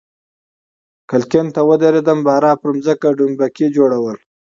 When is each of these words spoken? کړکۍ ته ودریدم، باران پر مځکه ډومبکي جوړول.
کړکۍ 1.09 1.39
ته 1.55 1.61
ودریدم، 1.69 2.19
باران 2.25 2.55
پر 2.61 2.69
مځکه 2.75 3.07
ډومبکي 3.17 3.67
جوړول. 3.77 4.17